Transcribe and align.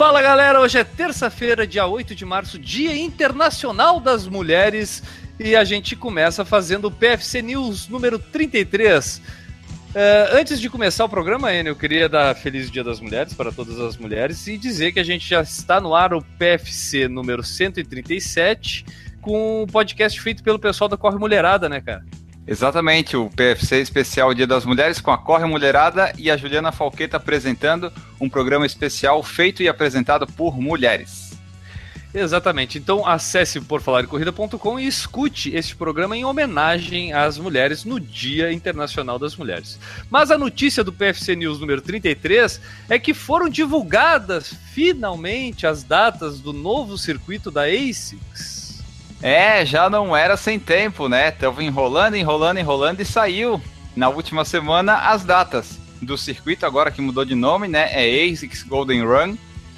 Fala 0.00 0.22
galera, 0.22 0.58
hoje 0.58 0.78
é 0.78 0.82
terça-feira, 0.82 1.66
dia 1.66 1.84
8 1.84 2.14
de 2.14 2.24
março, 2.24 2.58
Dia 2.58 2.96
Internacional 2.96 4.00
das 4.00 4.26
Mulheres, 4.26 5.02
e 5.38 5.54
a 5.54 5.62
gente 5.62 5.94
começa 5.94 6.42
fazendo 6.42 6.86
o 6.86 6.90
PFC 6.90 7.42
News 7.42 7.86
número 7.86 8.18
33. 8.18 9.18
Uh, 9.18 9.22
antes 10.32 10.58
de 10.58 10.70
começar 10.70 11.04
o 11.04 11.08
programa, 11.08 11.52
Enio, 11.52 11.72
eu 11.72 11.76
queria 11.76 12.08
dar 12.08 12.34
Feliz 12.34 12.70
Dia 12.70 12.82
das 12.82 12.98
Mulheres 12.98 13.34
para 13.34 13.52
todas 13.52 13.78
as 13.78 13.98
mulheres 13.98 14.46
e 14.46 14.56
dizer 14.56 14.92
que 14.92 15.00
a 15.00 15.04
gente 15.04 15.28
já 15.28 15.42
está 15.42 15.78
no 15.78 15.94
ar 15.94 16.14
o 16.14 16.22
PFC 16.38 17.06
número 17.06 17.42
137, 17.42 18.86
com 19.20 19.64
um 19.64 19.66
podcast 19.66 20.18
feito 20.18 20.42
pelo 20.42 20.58
pessoal 20.58 20.88
da 20.88 20.96
Corre 20.96 21.18
Mulherada, 21.18 21.68
né, 21.68 21.78
cara? 21.78 22.02
Exatamente, 22.50 23.16
o 23.16 23.30
PFC 23.30 23.76
especial 23.80 24.34
Dia 24.34 24.44
das 24.44 24.64
Mulheres 24.64 25.00
com 25.00 25.12
a 25.12 25.16
Corre 25.16 25.46
Mulherada 25.46 26.12
e 26.18 26.28
a 26.28 26.36
Juliana 26.36 26.72
Falqueta 26.72 27.16
apresentando 27.16 27.92
um 28.20 28.28
programa 28.28 28.66
especial 28.66 29.22
feito 29.22 29.62
e 29.62 29.68
apresentado 29.68 30.26
por 30.26 30.60
mulheres. 30.60 31.30
Exatamente. 32.12 32.76
Então 32.76 33.06
acesse 33.06 33.60
porfalarcorrida.com 33.60 34.80
e 34.80 34.86
escute 34.88 35.54
este 35.54 35.76
programa 35.76 36.16
em 36.16 36.24
homenagem 36.24 37.12
às 37.12 37.38
mulheres 37.38 37.84
no 37.84 38.00
Dia 38.00 38.52
Internacional 38.52 39.16
das 39.16 39.36
Mulheres. 39.36 39.78
Mas 40.10 40.32
a 40.32 40.36
notícia 40.36 40.82
do 40.82 40.92
PFC 40.92 41.36
News 41.36 41.60
número 41.60 41.80
33 41.80 42.60
é 42.88 42.98
que 42.98 43.14
foram 43.14 43.48
divulgadas 43.48 44.52
finalmente 44.74 45.68
as 45.68 45.84
datas 45.84 46.40
do 46.40 46.52
novo 46.52 46.98
circuito 46.98 47.48
da 47.48 47.66
ASICS. 47.66 48.59
É, 49.22 49.64
já 49.66 49.90
não 49.90 50.16
era 50.16 50.36
sem 50.36 50.58
tempo, 50.58 51.08
né? 51.08 51.30
Tava 51.30 51.62
enrolando, 51.62 52.16
enrolando, 52.16 52.58
enrolando 52.58 53.00
e 53.00 53.04
saiu 53.04 53.60
na 53.94 54.08
última 54.08 54.44
semana 54.44 54.94
as 54.94 55.24
datas 55.24 55.78
do 56.00 56.16
circuito, 56.16 56.64
agora 56.64 56.90
que 56.90 57.02
mudou 57.02 57.24
de 57.24 57.34
nome, 57.34 57.68
né? 57.68 57.90
É 57.92 58.24
ASICS 58.24 58.62
Golden 58.62 59.04
Run. 59.04 59.36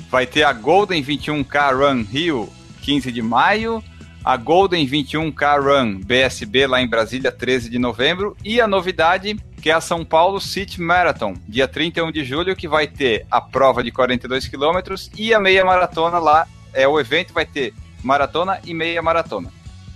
Vai 0.08 0.26
ter 0.26 0.44
a 0.44 0.52
Golden 0.52 1.02
21K 1.02 1.74
Run 1.74 2.04
Rio, 2.04 2.48
15 2.82 3.10
de 3.10 3.22
maio, 3.22 3.82
a 4.24 4.36
Golden 4.36 4.86
21K 4.86 5.60
Run 5.60 6.00
BSB 6.04 6.66
lá 6.66 6.80
em 6.80 6.86
Brasília, 6.86 7.32
13 7.32 7.68
de 7.68 7.78
novembro, 7.78 8.36
e 8.44 8.60
a 8.60 8.68
novidade 8.68 9.36
que 9.60 9.70
é 9.70 9.72
a 9.72 9.80
São 9.80 10.04
Paulo 10.04 10.40
City 10.40 10.80
Marathon, 10.80 11.34
dia 11.48 11.68
31 11.68 12.10
de 12.10 12.24
julho, 12.24 12.56
que 12.56 12.66
vai 12.66 12.88
ter 12.88 13.24
a 13.30 13.40
prova 13.40 13.82
de 13.82 13.92
42 13.92 14.48
quilômetros 14.48 15.08
e 15.16 15.32
a 15.32 15.38
meia 15.38 15.64
maratona 15.64 16.18
lá. 16.18 16.48
É 16.74 16.86
o 16.88 16.98
evento 16.98 17.32
vai 17.32 17.46
ter 17.46 17.72
maratona 18.02 18.60
e 18.64 18.74
meia 18.74 19.02
maratona. 19.02 19.50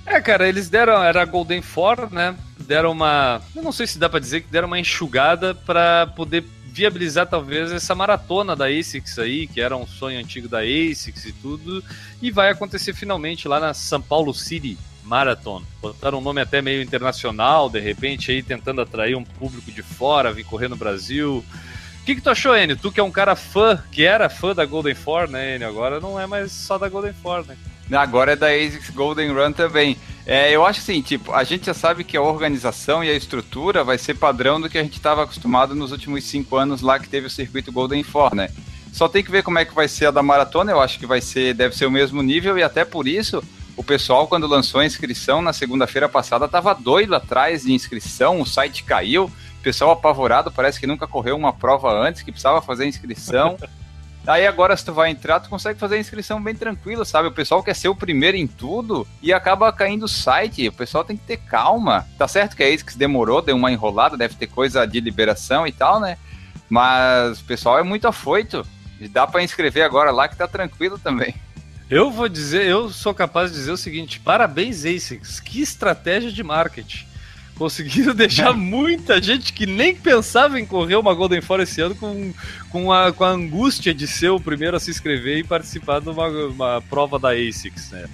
É, 0.07 0.21
cara, 0.21 0.49
eles 0.49 0.69
deram, 0.69 1.03
era 1.03 1.25
Golden 1.25 1.61
Four, 1.61 2.13
né? 2.13 2.37
Deram 2.61 2.93
uma, 2.93 3.41
eu 3.55 3.63
não 3.63 3.73
sei 3.73 3.87
se 3.87 3.99
dá 3.99 4.09
para 4.09 4.21
dizer 4.21 4.43
que 4.43 4.51
deram 4.51 4.69
uma 4.69 4.79
enxugada 4.79 5.55
para 5.55 6.07
poder 6.07 6.45
viabilizar 6.77 7.27
talvez 7.27 7.73
essa 7.73 7.95
maratona 7.95 8.55
da 8.55 8.67
ASICS 8.67 9.19
aí, 9.19 9.47
que 9.47 9.61
era 9.61 9.77
um 9.77 9.87
sonho 9.87 10.19
antigo 10.19 10.47
da 10.47 10.59
ASICS 10.59 11.25
e 11.25 11.33
tudo, 11.33 11.83
e 12.21 12.31
vai 12.31 12.51
acontecer 12.51 12.93
finalmente 12.93 13.49
lá 13.49 13.59
na 13.59 13.73
São 13.73 14.01
Paulo 14.01 14.35
City 14.35 14.79
Marathon. 15.03 15.63
Botaram 15.81 16.19
um 16.19 16.21
nome 16.21 16.41
até 16.41 16.61
meio 16.61 16.83
internacional, 16.83 17.71
de 17.71 17.81
repente 17.81 18.31
aí 18.31 18.43
tentando 18.43 18.83
atrair 18.83 19.17
um 19.17 19.25
público 19.25 19.73
de 19.73 19.83
fora, 19.83 20.33
vir 20.33 20.45
correr 20.45 20.69
no 20.69 20.77
Brasil. 20.77 21.43
O 22.03 22.05
que, 22.05 22.15
que 22.15 22.21
tu 22.21 22.31
achou, 22.31 22.57
Enio? 22.57 22.77
Tu 22.77 22.93
que 22.93 23.01
é 23.01 23.03
um 23.03 23.11
cara 23.11 23.35
fã, 23.35 23.83
que 23.91 24.05
era 24.05 24.29
fã 24.29 24.55
da 24.55 24.65
Golden 24.65 24.95
Four, 24.95 25.29
né, 25.29 25.57
Enio? 25.57 25.69
Agora 25.69 25.99
não 25.99 26.21
é 26.21 26.27
mais 26.27 26.53
só 26.53 26.77
da 26.77 26.89
Golden 26.89 27.15
Four, 27.15 27.47
né? 27.47 27.57
Agora 27.93 28.33
é 28.33 28.37
da 28.37 28.49
ASICS 28.49 28.91
Golden 28.91 29.33
Run 29.33 29.53
também. 29.53 29.97
É, 30.27 30.51
eu 30.51 30.67
acho 30.67 30.81
assim, 30.81 31.01
tipo, 31.01 31.33
a 31.33 31.45
gente 31.45 31.67
já 31.67 31.75
sabe 31.75 32.03
que 32.03 32.17
a 32.17 32.23
organização 32.23 33.05
e 33.05 33.09
a 33.09 33.15
estrutura 33.15 33.85
vai 33.85 33.97
ser 33.97 34.15
padrão 34.15 34.61
do 34.61 34.69
que 34.69 34.77
a 34.77 34.83
gente 34.83 34.97
estava 34.97 35.23
acostumado 35.23 35.73
nos 35.73 35.93
últimos 35.93 36.25
cinco 36.25 36.57
anos 36.57 36.81
lá 36.81 36.99
que 36.99 37.09
teve 37.09 37.29
o 37.29 37.31
circuito 37.31 37.71
Golden 37.71 38.03
Four, 38.03 38.35
né? 38.35 38.51
Só 38.93 39.09
tem 39.09 39.23
que 39.23 39.31
ver 39.31 39.45
como 39.45 39.59
é 39.59 39.65
que 39.65 39.75
vai 39.75 39.87
ser 39.87 40.07
a 40.07 40.11
da 40.11 40.23
maratona, 40.23 40.73
eu 40.73 40.81
acho 40.81 40.99
que 40.99 41.07
vai 41.07 41.21
ser, 41.21 41.55
deve 41.55 41.77
ser 41.77 41.87
o 41.87 41.91
mesmo 41.91 42.23
nível, 42.23 42.59
e 42.59 42.63
até 42.63 42.85
por 42.85 43.07
isso, 43.07 43.45
o 43.77 43.85
pessoal, 43.85 44.27
quando 44.27 44.49
lançou 44.49 44.81
a 44.81 44.87
inscrição 44.87 45.41
na 45.41 45.53
segunda-feira 45.53 46.09
passada, 46.09 46.49
tava 46.49 46.75
doido 46.75 47.15
atrás 47.15 47.63
de 47.63 47.73
inscrição, 47.73 48.41
o 48.41 48.47
site 48.47 48.83
caiu, 48.83 49.27
o 49.27 49.63
pessoal 49.63 49.93
apavorado, 49.93 50.51
parece 50.51 50.81
que 50.81 50.87
nunca 50.89 51.07
correu 51.07 51.37
uma 51.37 51.53
prova 51.53 51.93
antes, 51.93 52.23
que 52.23 52.33
precisava 52.33 52.61
fazer 52.61 52.87
inscrição. 52.87 53.57
Aí 54.27 54.47
agora, 54.47 54.77
se 54.77 54.85
tu 54.85 54.93
vai 54.93 55.11
entrar, 55.11 55.39
tu 55.39 55.49
consegue 55.49 55.79
fazer 55.79 55.95
a 55.95 56.01
inscrição 56.01 56.43
bem 56.43 56.55
tranquilo, 56.55 57.05
sabe? 57.05 57.29
O 57.29 57.33
pessoal 57.33 57.63
quer 57.63 57.75
ser 57.75 57.89
o 57.89 57.95
primeiro 57.95 58.37
em 58.37 58.47
tudo 58.47 59.07
e 59.23 59.33
acaba 59.33 59.73
caindo 59.73 60.05
o 60.05 60.09
site. 60.09 60.67
O 60.67 60.73
pessoal 60.73 61.05
tem 61.05 61.17
que 61.17 61.25
ter 61.25 61.37
calma. 61.37 62.07
Tá 62.19 62.27
certo 62.27 62.57
que 62.57 62.63
é 62.63 62.71
isso 62.71 62.85
que 62.85 62.99
demorou, 62.99 63.41
deu 63.41 63.55
uma 63.55 63.71
enrolada, 63.71 64.17
deve 64.17 64.35
ter 64.35 64.49
coisa 64.49 64.85
de 64.85 64.99
liberação 64.99 65.67
e 65.67 65.73
tal, 65.73 66.01
né? 66.01 66.19
Mas 66.69 67.41
o 67.41 67.45
pessoal 67.45 67.79
é 67.79 67.85
muito 67.85 68.09
afoito. 68.09 68.67
E 69.01 69.07
dá 69.07 69.27
para 69.27 69.43
inscrever 69.43 69.85
agora 69.85 70.11
lá 70.11 70.27
que 70.27 70.37
tá 70.37 70.49
tranquilo 70.49 70.99
também. 70.99 71.35
Eu 71.89 72.11
vou 72.11 72.29
dizer, 72.29 72.67
eu 72.67 72.91
sou 72.91 73.15
capaz 73.15 73.53
de 73.53 73.59
dizer 73.59 73.71
o 73.71 73.77
seguinte: 73.77 74.19
parabéns, 74.19 74.85
ASICS. 74.85 75.39
Que 75.39 75.61
estratégia 75.61 76.33
de 76.33 76.43
marketing. 76.43 77.07
Conseguiram 77.57 78.15
deixar 78.15 78.53
muita 78.57 79.21
gente 79.21 79.53
que 79.53 79.67
nem 79.67 79.95
pensava 79.95 80.61
em 80.61 80.67
correr 80.67 80.97
uma 80.97 81.15
Golden 81.15 81.41
Four 81.41 81.61
esse 81.61 81.81
ano 81.81 81.95
com, 81.95 82.33
com, 82.71 82.93
a, 82.93 83.13
com 83.13 83.25
a 83.25 83.31
angústia 83.31 83.95
de 83.95 84.07
ser 84.07 84.29
o 84.29 84.41
primeiro 84.41 84.77
a 84.77 84.81
se 84.81 84.91
inscrever 84.91 85.39
e 85.39 85.45
participar 85.45 86.01
de 86.01 86.09
uma, 86.09 86.29
uma 86.29 86.83
prova 86.83 87.19
da 87.19 87.31
ASICS, 87.31 87.91
né? 87.91 88.05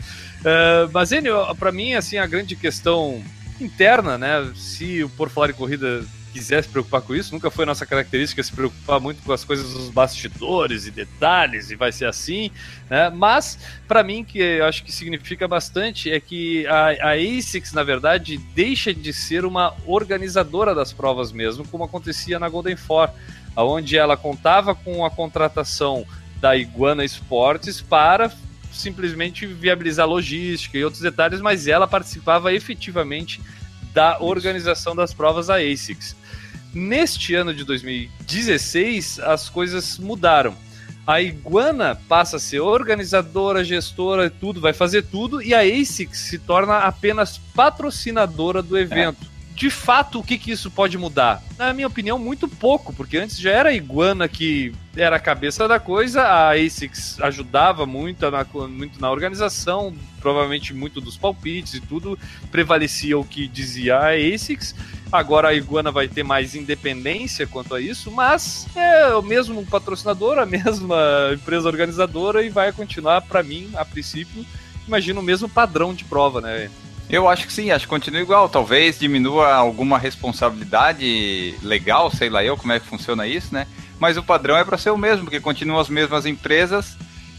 Uh, 0.41 0.91
mas, 0.93 1.13
Enio, 1.13 1.55
para 1.57 1.71
mim, 1.71 1.95
assim, 1.95 2.17
a 2.19 2.27
grande 2.27 2.57
questão 2.57 3.23
interna, 3.61 4.19
né? 4.19 4.51
Se 4.55 5.03
o 5.05 5.09
Por 5.09 5.29
Falar 5.29 5.51
em 5.51 5.55
Corrida 5.55 6.05
quiser 6.33 6.63
se 6.63 6.69
preocupar 6.69 7.03
com 7.03 7.15
isso, 7.15 7.33
nunca 7.33 7.51
foi 7.51 7.67
nossa 7.67 7.85
característica 7.85 8.43
se 8.43 8.53
preocupar 8.53 8.99
muito 8.99 9.23
com 9.23 9.33
as 9.33 9.45
coisas 9.45 9.73
dos 9.73 9.89
bastidores 9.91 10.87
e 10.87 10.91
detalhes, 10.91 11.71
e 11.71 11.77
vai 11.77 11.93
ser 11.93 12.07
assim, 12.07 12.51
né? 12.89 13.11
Mas, 13.11 13.59
para 13.87 14.03
mim, 14.03 14.25
que 14.25 14.39
eu 14.39 14.65
acho 14.65 14.83
que 14.83 14.91
significa 14.91 15.47
bastante 15.47 16.11
é 16.11 16.19
que 16.19 16.67
a, 16.67 17.11
a 17.11 17.13
ASICS, 17.13 17.73
na 17.73 17.83
verdade, 17.83 18.39
deixa 18.55 18.95
de 18.95 19.13
ser 19.13 19.45
uma 19.45 19.75
organizadora 19.87 20.75
das 20.75 20.93
provas 20.93 21.31
mesmo, 21.31 21.67
como 21.69 21.85
acontecia 21.85 22.39
na 22.39 22.49
Golden 22.49 22.77
Four, 22.77 23.11
onde 23.57 23.97
ela 23.97 24.17
contava 24.17 24.75
com 24.75 25.05
a 25.05 25.11
contratação 25.11 26.07
da 26.41 26.57
Iguana 26.57 27.05
Esportes 27.05 27.81
para 27.81 28.33
simplesmente 28.73 29.47
viabilizar 29.47 30.09
logística 30.09 30.79
e 30.79 30.85
outros 30.85 31.03
detalhes, 31.03 31.41
mas 31.41 31.67
ela 31.67 31.87
participava 31.87 32.53
efetivamente 32.53 33.41
da 33.93 34.19
organização 34.21 34.97
das 34.97 35.13
provas 35.13 35.51
a 35.51 35.57
ASICS. 35.57 36.17
Neste 36.75 37.35
ano 37.35 37.53
de 37.55 37.65
2016, 37.65 39.21
as 39.21 39.49
coisas 39.49 39.99
mudaram. 39.99 40.55
A 41.07 41.21
Iguana 41.21 42.01
passa 42.09 42.37
a 42.37 42.41
ser 42.41 42.61
organizadora, 42.61 43.65
gestora, 43.65 44.31
tudo, 44.31 44.61
vai 44.61 44.73
fazer 44.73 45.03
tudo, 45.03 45.43
e 45.43 45.53
a 45.53 45.61
ASICS 45.61 46.19
se 46.19 46.39
torna 46.39 46.79
apenas 46.79 47.39
patrocinadora 47.55 48.63
do 48.63 48.79
evento. 48.79 49.32
De 49.63 49.71
fato, 49.71 50.19
o 50.19 50.25
que, 50.25 50.39
que 50.39 50.51
isso 50.51 50.73
pode 50.73 50.99
mudar? 50.99 51.41
Na 51.57 51.73
minha 51.73 51.87
opinião, 51.87 52.19
muito 52.19 52.49
pouco, 52.49 52.93
porque 52.93 53.17
antes 53.17 53.39
já 53.39 53.53
era 53.53 53.69
a 53.69 53.73
Iguana 53.73 54.27
que 54.27 54.75
era 54.97 55.15
a 55.15 55.21
cabeça 55.21 55.69
da 55.69 55.79
coisa, 55.79 56.21
a 56.23 56.51
ASICS 56.51 57.21
ajudava 57.21 57.87
muito 57.87 58.29
na, 58.29 58.45
muito 58.67 59.01
na 59.01 59.09
organização, 59.09 59.95
provavelmente 60.21 60.75
muito 60.75 61.01
dos 61.01 61.17
palpites 61.17 61.75
e 61.75 61.81
tudo, 61.81 62.19
prevalecia 62.51 63.17
o 63.17 63.25
que 63.25 63.47
dizia 63.47 63.99
a 63.99 64.09
ASICS. 64.09 64.75
Agora 65.13 65.51
a 65.51 65.55
Iguana 65.55 65.93
vai 65.93 66.09
ter 66.09 66.25
mais 66.25 66.57
independência 66.57 67.47
quanto 67.47 67.73
a 67.77 67.81
isso, 67.81 68.11
mas 68.11 68.67
é 68.75 69.15
o 69.15 69.23
mesmo 69.23 69.65
patrocinador, 69.65 70.41
a 70.41 70.45
mesma 70.45 71.31
empresa 71.33 71.69
organizadora 71.69 72.43
e 72.43 72.49
vai 72.49 72.73
continuar, 72.73 73.21
para 73.21 73.45
mim, 73.45 73.71
a 73.77 73.85
princípio, 73.85 74.45
imagino 74.89 75.21
o 75.21 75.23
mesmo 75.23 75.49
padrão 75.49 75.95
de 75.95 76.05
prova, 76.05 76.41
né? 76.41 76.69
Eu 77.09 77.29
acho 77.29 77.47
que 77.47 77.53
sim, 77.53 77.71
acho 77.71 77.85
que 77.85 77.91
continua 77.91 78.21
igual. 78.21 78.49
Talvez 78.49 78.99
diminua 78.99 79.53
alguma 79.53 79.99
responsabilidade 79.99 81.55
legal, 81.63 82.11
sei 82.11 82.31
lá 82.31 82.43
eu 82.43 82.57
como 82.57 82.73
é 82.73 82.81
que 82.81 82.87
funciona 82.87 83.27
isso, 83.27 83.53
né? 83.53 83.67
Mas 83.99 84.17
o 84.17 84.23
padrão 84.23 84.57
é 84.57 84.65
para 84.65 84.79
ser 84.79 84.91
o 84.91 84.99
mesmo, 84.99 85.25
porque 85.25 85.41
continuam 85.41 85.79
as 85.79 85.89
mesmas 85.89 86.27
empresas 86.27 86.97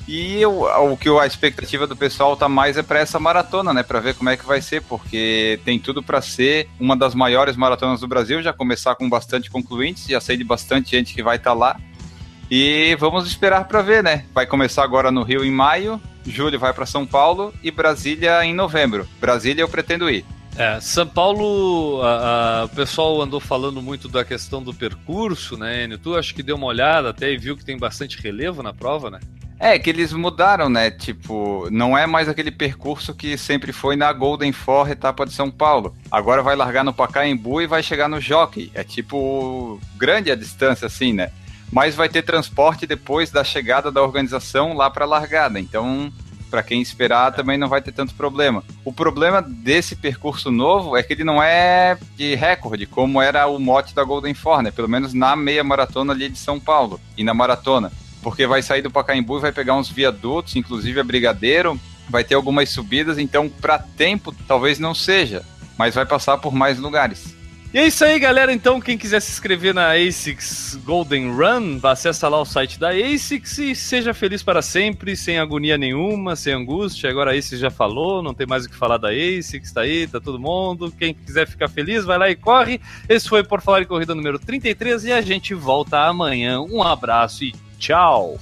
e 0.07 0.41
eu, 0.41 0.63
o 0.91 0.97
que 0.97 1.07
a 1.09 1.25
expectativa 1.25 1.87
do 1.87 1.95
pessoal 1.95 2.35
tá 2.35 2.49
mais 2.49 2.75
é 2.77 2.83
para 2.83 2.99
essa 2.99 3.19
maratona, 3.19 3.73
né? 3.73 3.83
Para 3.83 4.01
ver 4.01 4.15
como 4.15 4.29
é 4.29 4.35
que 4.35 4.45
vai 4.45 4.61
ser, 4.61 4.81
porque 4.81 5.59
tem 5.63 5.79
tudo 5.79 6.03
para 6.03 6.21
ser 6.21 6.69
uma 6.79 6.95
das 6.95 7.15
maiores 7.15 7.55
maratonas 7.55 8.01
do 8.01 8.07
Brasil, 8.07 8.41
já 8.41 8.51
começar 8.51 8.95
com 8.95 9.09
bastante 9.09 9.49
concluintes, 9.49 10.05
já 10.05 10.19
sei 10.19 10.35
de 10.35 10.43
bastante 10.43 10.91
gente 10.91 11.13
que 11.13 11.23
vai 11.23 11.37
estar 11.37 11.51
tá 11.51 11.55
lá. 11.55 11.79
E 12.51 12.95
vamos 12.99 13.25
esperar 13.25 13.65
para 13.65 13.81
ver, 13.81 14.03
né? 14.03 14.25
Vai 14.33 14.45
começar 14.45 14.83
agora 14.83 15.09
no 15.09 15.23
Rio 15.23 15.45
em 15.45 15.51
maio, 15.51 16.01
julho 16.25 16.59
vai 16.59 16.73
para 16.73 16.85
São 16.85 17.05
Paulo 17.05 17.53
e 17.63 17.71
Brasília 17.71 18.43
em 18.43 18.53
novembro. 18.53 19.07
Brasília 19.19 19.61
eu 19.61 19.69
pretendo 19.69 20.09
ir. 20.09 20.25
É, 20.55 20.79
São 20.79 21.07
Paulo, 21.07 22.01
a, 22.03 22.61
a, 22.61 22.65
o 22.65 22.69
pessoal 22.69 23.21
andou 23.21 23.39
falando 23.39 23.81
muito 23.81 24.07
da 24.07 24.23
questão 24.23 24.61
do 24.61 24.73
percurso, 24.73 25.57
né, 25.57 25.83
Enio? 25.83 25.97
Tu 25.97 26.15
acho 26.15 26.35
que 26.35 26.43
deu 26.43 26.55
uma 26.55 26.67
olhada 26.67 27.09
até 27.09 27.31
e 27.31 27.37
viu 27.37 27.57
que 27.57 27.65
tem 27.65 27.77
bastante 27.77 28.21
relevo 28.21 28.61
na 28.61 28.71
prova, 28.71 29.09
né? 29.09 29.19
É, 29.59 29.79
que 29.79 29.89
eles 29.89 30.11
mudaram, 30.11 30.69
né? 30.69 30.91
Tipo, 30.91 31.69
não 31.71 31.97
é 31.97 32.05
mais 32.05 32.27
aquele 32.27 32.51
percurso 32.51 33.13
que 33.15 33.37
sempre 33.37 33.71
foi 33.71 33.95
na 33.95 34.11
Golden 34.11 34.51
Four, 34.51 34.91
etapa 34.91 35.25
de 35.25 35.31
São 35.31 35.49
Paulo. 35.49 35.95
Agora 36.11 36.43
vai 36.43 36.55
largar 36.55 36.83
no 36.83 36.93
Pacaembu 36.93 37.61
e 37.61 37.67
vai 37.67 37.81
chegar 37.81 38.09
no 38.09 38.19
Jockey. 38.19 38.69
É 38.73 38.83
tipo, 38.83 39.79
grande 39.95 40.29
a 40.29 40.35
distância, 40.35 40.85
assim, 40.85 41.13
né? 41.13 41.31
Mas 41.73 41.95
vai 41.95 42.07
ter 42.07 42.21
transporte 42.21 42.85
depois 42.85 43.31
da 43.31 43.43
chegada 43.43 43.91
da 43.91 44.01
organização 44.01 44.73
lá 44.73 44.91
para 44.91 45.05
a 45.05 45.07
largada. 45.07 45.59
Então, 45.59 46.13
para 46.51 46.61
quem 46.61 46.83
esperar 46.83 47.33
também 47.33 47.57
não 47.57 47.67
vai 47.67 47.81
ter 47.81 47.91
tanto 47.91 48.13
problema. 48.13 48.63
O 48.85 48.93
problema 48.93 49.41
desse 49.41 49.95
percurso 49.95 50.51
novo 50.51 50.95
é 50.95 51.01
que 51.01 51.13
ele 51.13 51.23
não 51.23 51.41
é 51.41 51.97
de 52.15 52.35
recorde, 52.35 52.85
como 52.85 53.19
era 53.19 53.47
o 53.47 53.57
mote 53.57 53.95
da 53.95 54.03
Golden 54.03 54.35
Four, 54.35 54.61
né? 54.61 54.69
Pelo 54.69 54.87
menos 54.87 55.15
na 55.15 55.35
meia 55.35 55.63
maratona 55.63 56.13
ali 56.13 56.29
de 56.29 56.37
São 56.37 56.59
Paulo 56.59 57.01
e 57.17 57.23
na 57.23 57.33
maratona. 57.33 57.91
Porque 58.21 58.45
vai 58.45 58.61
sair 58.61 58.83
do 58.83 58.91
Pacaembu 58.91 59.39
e 59.39 59.41
vai 59.41 59.51
pegar 59.51 59.73
uns 59.73 59.89
viadutos, 59.89 60.55
inclusive 60.55 60.99
a 60.99 61.03
Brigadeiro, 61.03 61.79
vai 62.07 62.23
ter 62.23 62.35
algumas 62.35 62.69
subidas, 62.69 63.17
então 63.17 63.49
para 63.49 63.79
tempo 63.79 64.33
talvez 64.47 64.77
não 64.77 64.93
seja, 64.93 65.43
mas 65.75 65.95
vai 65.95 66.05
passar 66.05 66.37
por 66.37 66.53
mais 66.53 66.77
lugares. 66.77 67.35
E 67.73 67.79
é 67.79 67.87
isso 67.87 68.05
aí, 68.05 68.19
galera. 68.19 68.53
Então, 68.53 68.79
quem 68.79 68.95
quiser 68.95 69.19
se 69.19 69.31
inscrever 69.31 69.73
na 69.73 69.93
ASICS 69.93 70.79
Golden 70.85 71.31
Run, 71.31 71.79
acessa 71.81 72.29
lá 72.29 72.39
o 72.39 72.45
site 72.45 72.79
da 72.79 72.89
ASICS 72.89 73.57
e 73.57 73.73
seja 73.73 74.13
feliz 74.13 74.43
para 74.43 74.61
sempre, 74.61 75.15
sem 75.15 75.39
agonia 75.39 75.75
nenhuma, 75.75 76.35
sem 76.35 76.53
angústia. 76.53 77.09
Agora 77.09 77.31
a 77.31 77.33
ASICS 77.33 77.57
já 77.57 77.71
falou, 77.71 78.21
não 78.21 78.31
tem 78.31 78.45
mais 78.45 78.65
o 78.65 78.69
que 78.69 78.75
falar 78.75 78.97
da 78.99 79.09
ASICS, 79.09 79.71
tá 79.71 79.81
aí, 79.81 80.05
tá 80.05 80.21
todo 80.21 80.39
mundo. 80.39 80.93
Quem 80.99 81.15
quiser 81.15 81.47
ficar 81.47 81.67
feliz, 81.67 82.05
vai 82.05 82.19
lá 82.19 82.29
e 82.29 82.35
corre. 82.35 82.79
Esse 83.09 83.27
foi 83.27 83.43
Por 83.43 83.59
Falar 83.59 83.81
em 83.81 83.85
Corrida 83.85 84.13
número 84.13 84.37
33 84.37 85.05
e 85.05 85.11
a 85.11 85.21
gente 85.21 85.55
volta 85.55 85.97
amanhã. 85.97 86.61
Um 86.61 86.83
abraço 86.83 87.43
e 87.43 87.55
tchau! 87.79 88.39